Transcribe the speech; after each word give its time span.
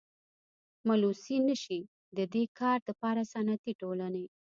ملوثي 0.87 1.37
نشي 1.47 1.79
ددي 2.17 2.43
کار 2.59 2.77
دپاره 2.89 3.21
صنعتي 3.33 3.71
ټولني. 3.81 4.25